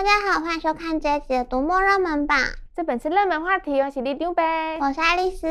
[0.00, 2.38] 大家好，欢迎收看这一集的读墨热门榜。
[2.74, 4.42] 这本是热门话题，我是里长伯，
[4.80, 5.46] 我是爱丽丝。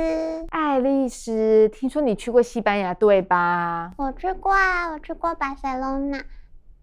[0.50, 3.92] 爱丽丝，听说你去过西班牙，对吧？
[3.98, 6.24] 我去过啊，我去过巴塞罗那，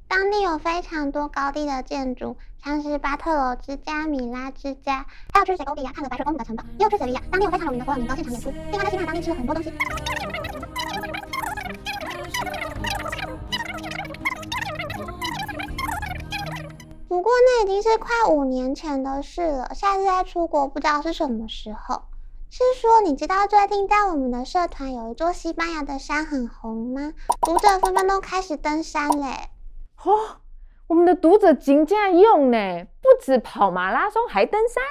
[0.07, 5.05] 当地有非常多高地的建筑，像是巴特罗之家、米拉之家，
[5.35, 8.53] 还有去塞戈比亚看了白水公主的城堡，又去塞维亚，当地有非常有名的佛朗明哥现场演出。
[8.71, 9.73] 另外在西班牙当地吃了很多东西。
[17.27, 22.03] 过那已经是快五年前的事了，下次再出国不知道是什么时候。
[22.49, 27.15] 是说你知道最近在我们的社团有一座西班牙的山很红吗？
[27.41, 29.27] 读者纷纷都开始登山嘞。
[30.05, 30.37] 哦，
[30.87, 34.85] 我们的读者真这样用呢，不止跑马拉松还登山，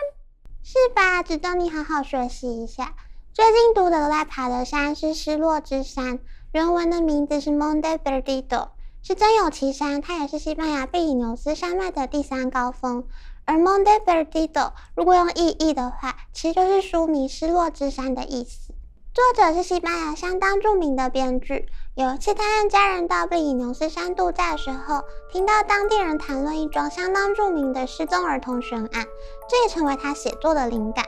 [0.62, 1.24] 是吧？
[1.24, 2.96] 值得你好好学习一下。
[3.34, 6.20] 最近读者都在爬的山是失落之山，
[6.52, 8.72] 原文的名字是 Monte Perdido。
[9.08, 13.04] 是真有其山，它也是西班牙贝里牛斯山脉的第三高峰。
[13.46, 18.74] 而 Monte Perdido 如果用意译的话，其实就是书名“失落之山”的意思。
[19.14, 21.68] 作者是西班牙相当著名的编剧。
[21.94, 29.06] 有一次，他和家人到贝里牛斯山度假的时候，听到当地人谈论一桩相当著名的失踪儿童悬案，
[29.48, 31.06] 这也成为他写作的灵感。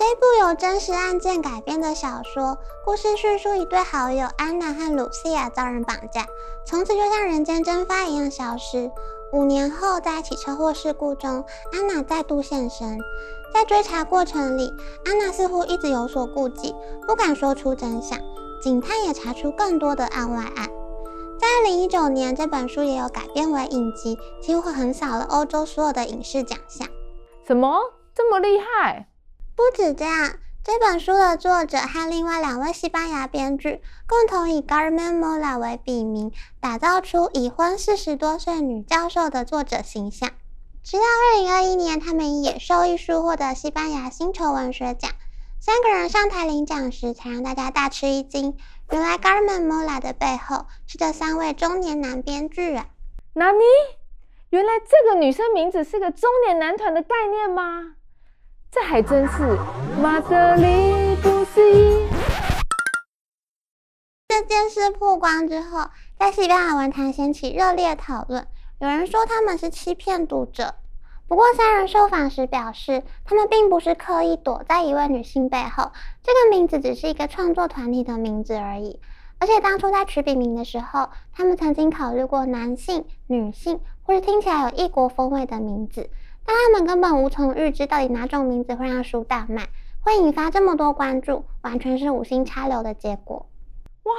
[0.00, 2.56] 这部由真实案件改编的小说，
[2.86, 6.26] 故事叙述一对好友安娜和露西亚遭人绑架，
[6.64, 8.90] 从此就像人间蒸发一样消失。
[9.34, 12.98] 五年后，在一起车祸事故中，安娜再度现身。
[13.52, 14.72] 在追查过程里，
[15.04, 16.74] 安娜似乎一直有所顾忌，
[17.06, 18.18] 不敢说出真相。
[18.62, 20.66] 警探也查出更多的案外案。
[21.38, 26.88] 在二零一九年，这本书也有改编为影集，几乎横扫了欧洲所有的影视奖项。
[27.46, 27.78] 什么？
[28.14, 29.09] 这么厉害？
[29.60, 40.30] 不止这样，这本书的作者和另外两位西班牙编剧共同以 g a r m e n Mola 为笔名，打造出已婚四十多岁女教授的作者形象。
[40.82, 45.10] 直到二零二一年，他们以《野兽》一书获得西班牙星球文学奖。
[45.60, 48.56] 三个人上台领奖时，才让大家大吃一惊。
[48.90, 52.86] 原来 g a r m e n Mola 的背后是这三位中年男编剧啊！
[53.34, 53.60] 纳尼？
[54.48, 57.96] 原来这个女生名字是个中年男团的概念吗？
[58.72, 59.58] 这还真是
[60.00, 62.06] 马德里不思议。
[64.28, 68.46] 这件事曝光之后，在西班牙文坛掀起热烈讨论。
[68.78, 70.76] 有人说他们是欺骗读者，
[71.26, 75.90] 不过三人受访时表示，他们并不是刻意躲在一位女性背后，
[76.22, 79.00] 这个名字只是一个创作团体的名字而已。
[79.40, 86.08] 而且当初在取笔名的时候，他们曾经考虑过男性、女性，或是听起来有异国风味的名字。
[86.50, 89.68] 但他们根本无从预知到底哪种名字会让书大卖，
[90.00, 93.46] 会引发这么多关注，完全是五星插柳的结果。
[94.02, 94.12] 哇，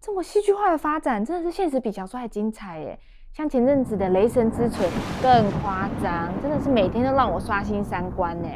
[0.00, 2.96] 这么戏剧化的发展，真的是现实比小说还精彩耶！
[3.36, 4.86] 像前阵子的《雷神之锤》
[5.20, 8.48] 更夸张，真的是每天都让我刷新三观呢。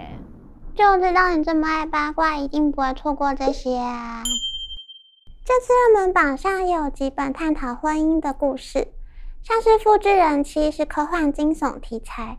[0.77, 4.23] 就知道你这么爱八卦，一定不会错过这些啊！
[5.45, 8.87] 这次热门榜上也有几本探讨婚姻的故事，
[9.43, 12.39] 像是《复制人妻》是科幻惊悚题材。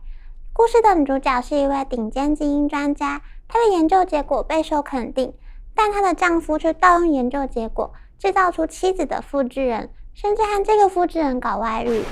[0.58, 5.32] 故事的女主角是一位顶尖基因专家，她的研究结果备受肯定，
[5.72, 12.02] 但她的丈夫却盗用研究结果，制造出妻子的复制人，甚至和这个复制人搞外遇。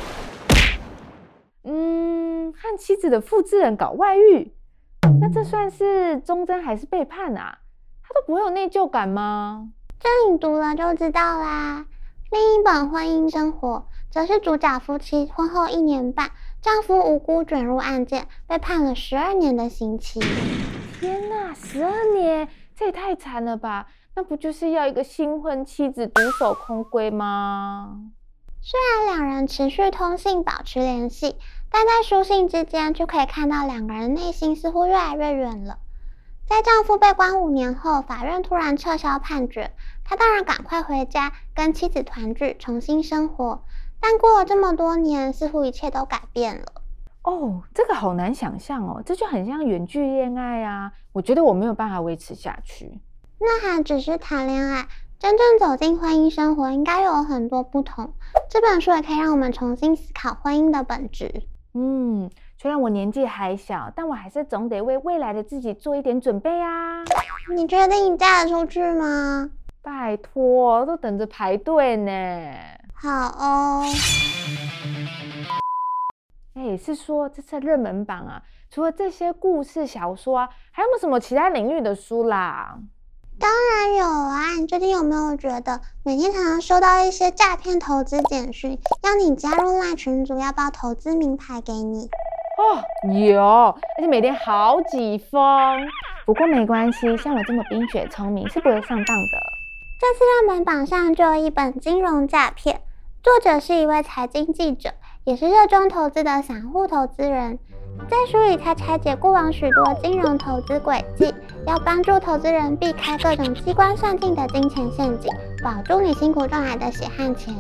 [1.65, 4.55] 嗯，和妻子的复制人搞外遇，
[5.21, 7.59] 那这算是忠贞还是背叛啊？
[8.05, 9.71] 他都不会有内疚感吗？
[9.99, 11.85] 这你读了就知道啦。
[12.31, 16.31] 另一本《婚姻生活》则是主角夫妻婚后一年半。
[16.66, 20.19] 丈夫无辜卷入案件，被判了十二年的刑期。
[20.99, 23.87] 天哪，十二年，这也太惨了吧？
[24.16, 28.00] 那不就是要一个新婚妻子独守空闺吗？
[28.60, 31.37] 虽然两人持续通信，保持联系，
[31.71, 35.78] 但在书信之间就可以看到两个人内心似乎越来越远了。
[36.49, 39.71] 在丈夫被关五年后，法院突然撤销判决，
[40.03, 43.62] 她当然赶快回家跟妻子团聚，重新生活。
[44.00, 46.64] 但过了这么多年，似乎一切都改变了。
[47.22, 50.93] 哦，这个好难想象哦，这就很像远距恋爱啊！
[51.12, 53.00] 我觉得我没有办法维持下去。
[53.38, 54.87] 那还只是谈恋爱，
[55.19, 58.12] 真正走进婚姻生活，应该有很多不同。
[58.48, 61.43] 这本书也可以让我们重新思考婚姻的本质。
[61.75, 67.02] 嗯，虽然我年纪还小，但我还是总得为未来的自己做一点准备啊。
[67.54, 69.50] 你确定你嫁得出去吗？
[69.82, 72.12] 拜托，都等着排队呢。
[73.06, 73.85] 好哦，
[76.55, 82.76] 哎、欸，是说这次热门榜啊，除了这些故事小说啊，还有没有什么其他领域的书啦？
[83.38, 84.55] 当然有啊！
[84.58, 92.08] 你最近有没有觉得每天常常收到一些诈骗投资简讯，要你加入那群组，要报投资名牌给你？
[92.58, 92.82] 哦，
[93.12, 95.41] 有，而且每天好几封。
[96.25, 99.38] 不过没关系，像我这么冰雪聪明，是不会上当的。
[99.99, 102.76] 这次热门榜上就有一本《金融诈骗》，
[103.26, 104.90] 作者是一位财经记者，
[105.25, 107.58] 也是热衷投资的散户投资人。
[108.08, 111.34] 在书里，他拆解过往许多金融投资轨迹，
[111.67, 115.28] 要帮助投资人避开各种机关算尽的金钱陷阱，
[115.61, 117.52] 保住你辛苦赚来的血汗钱。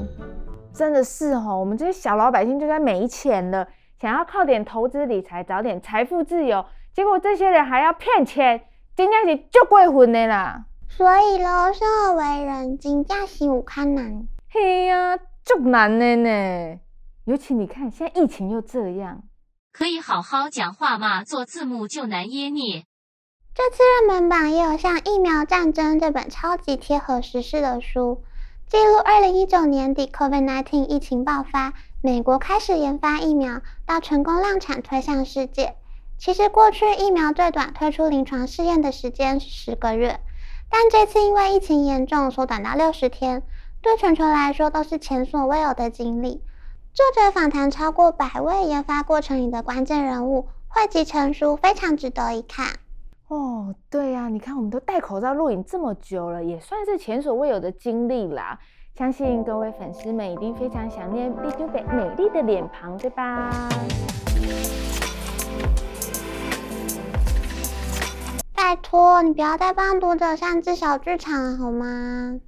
[0.72, 3.66] 真的是哦，我们这些小老百姓就该没钱了，
[4.00, 6.64] 想要靠点投资理财找点财富自由，
[6.94, 8.62] 结果这些人还要骗钱，
[8.94, 10.66] 真的是足过分的啦。
[10.88, 14.28] 所以喽，生而为人，真的是有困难。
[14.48, 16.80] 嘿呀，足难的呢。
[17.24, 19.22] 尤其你看，现在疫情又这样。
[19.72, 21.22] 可以好好讲话吗？
[21.22, 22.84] 做字幕就难噎你。
[23.54, 28.24] 这次热门榜也有像《疫苗战争》这本超级贴合时事的书，
[28.68, 35.76] 记录二零一九年底 COVID-19 疫情爆发，美国开始研发疫苗，到成功量产推向世界。
[36.18, 40.18] 其实过去疫苗最短推出临床试验的时间是十个月，
[40.70, 43.42] 但这次因为疫情严重，缩短到六十天，
[43.86, 46.42] 对全球来说都是前所未有的经历。
[46.92, 52.66] 作者访谈超过百位研发过程里的关键人物，汇集成书，非常值得一看。
[53.28, 58.58] 哦，对呀、啊，你看我们都戴口罩录影这么久了，也算是前所未有的经历啦。
[58.96, 63.68] 相信各位粉丝们一定非常想念李丢北美丽的脸庞，对吧？
[68.52, 72.40] 拜托，你不要再帮读者上制小剧场了，好吗？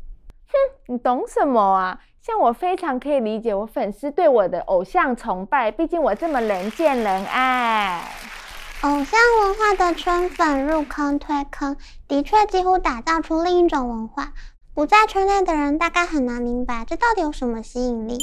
[0.86, 2.00] 你懂什么啊？
[2.20, 8.06] 像我非常可以理解我粉丝对我的偶像崇拜，毕竟我这么人见人爱。
[8.82, 11.76] 偶像文化的圈粉入坑推坑，
[12.06, 14.32] 的确几乎打造出另一种文化。
[14.74, 18.18] 不在圈内的人大概很难明白，这到底有什么吸引力。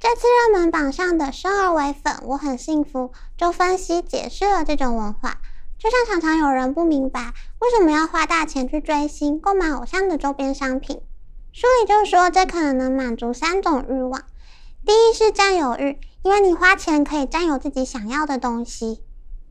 [0.00, 5.38] 这次热门榜上的生而为粉，我很幸福，就分析解释了这种文化。
[5.84, 11.02] 就像常常有人不明白，为什么要花大钱去追星、购买偶像的周边商品。
[11.52, 14.22] 书里就说，这可能能满足三种欲望：
[14.86, 19.02] 第一是占有欲，因为你花钱可以占有自己想要的东西；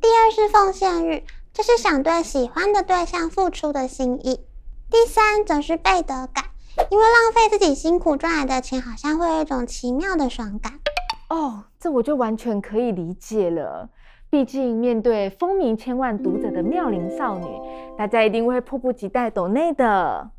[0.01, 4.38] 第二是奉献欲，这是想对喜欢的对象付出的心意；
[4.89, 6.45] 第三则是背德感，
[6.89, 10.79] 因为浪费自己辛苦赚来的钱，好像会有一种奇妙的爽感。
[11.29, 13.89] 哦，这我就完全可以理解了。
[14.33, 17.45] 毕竟面对风靡千万读者的妙龄少女，
[17.95, 20.31] 大家一定会迫不及待抖内的。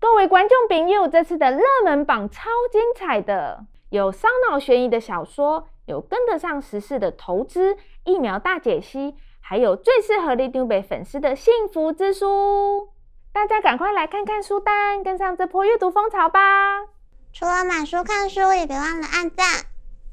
[0.00, 12.88] 各位观众朋友，这次的热门榜超精彩的，有烧脑悬疑的小说，有跟得上时事的投资疫苗大解析，还有最适合里长伯粉丝的幸福之书。
[13.30, 16.40] 大家赶快来看看书单，跟上这波阅读风潮吧！
[17.34, 19.44] 除了买书看书，也别忘了按赞、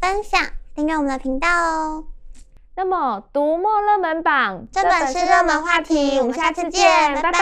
[0.01, 0.41] 分享、
[0.75, 2.05] 订阅我们的频道哦。
[2.75, 7.31] 那么，读墨热门榜，这本是热门话题，我们下次见，拜拜。
[7.31, 7.39] 拜拜。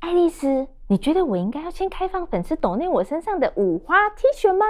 [0.00, 4.64] 爱丽丝，你觉得我应该要先开放粉丝抖内我身上的五花 T 恤吗？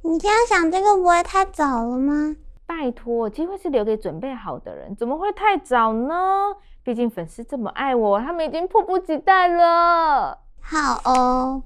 [0.00, 2.36] 你这样想，这个不会太早了吗？
[2.68, 6.54] 拜托，机会是留给准备好的人，怎么会太早呢？
[6.84, 10.38] 毕竟粉丝这么爱我，他们已经迫不及待了。
[10.60, 11.62] 好哦。